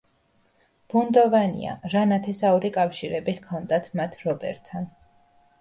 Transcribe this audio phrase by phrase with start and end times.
[0.93, 4.91] ბუნდოვანია რა ნათესაური კავშირები ჰქონდათ მათ რობერთან.